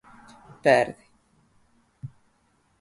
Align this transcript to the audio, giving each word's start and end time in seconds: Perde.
Perde. 0.63 1.03